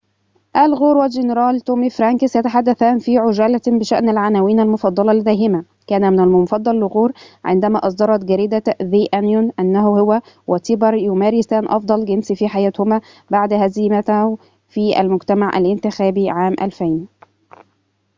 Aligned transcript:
آل 0.57 0.71
غور 0.77 0.95
والجنرال 0.97 1.59
تومي 1.61 1.89
فرانكس 1.89 2.35
يتحدثان 2.35 2.99
في 2.99 3.17
عجالة 3.17 3.61
بشأن 3.67 4.09
العناوين 4.09 4.59
المفضلة 4.59 5.13
لديهما 5.13 5.63
كان 5.87 6.03
المفضل 6.19 6.75
لغور 6.75 7.11
عندما 7.45 7.87
أصدرت 7.87 8.23
جريدة 8.25 8.63
ذي 8.83 9.05
أنيون 9.13 9.51
أنه 9.59 9.87
هو 9.99 10.21
وتيبر 10.47 10.93
يمارسان 10.93 11.67
أفضل 11.67 12.05
جنس 12.05 12.31
في 12.31 12.47
حياتهما 12.47 13.01
بعد 13.29 13.53
هزيمته 13.53 14.37
في 14.69 15.01
المجمع 15.01 15.57
الانتخابي 15.57 16.29
عام 16.29 16.53
2000 16.61 17.05